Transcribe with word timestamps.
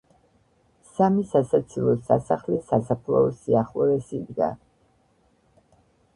სამი 0.93 1.25
სასაცილო 1.33 1.93
სასახლე 2.07 2.57
სასაფლაოს 2.71 3.37
სიახლოვეს 3.43 4.11
იდგა. 4.23 4.51